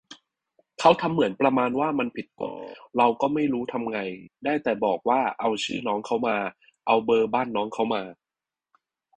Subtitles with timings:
[0.79, 2.51] เขาทำเหมือนประมาณว่ามันผิดกฎ
[2.97, 3.99] เราก็ไม่รู้ทำไง
[4.45, 6.37] ได้แต่บอกว่าเอาชื่อน้องเค้ามา
[6.87, 8.01] เอาเบอร์บ้านน้องเค้ามา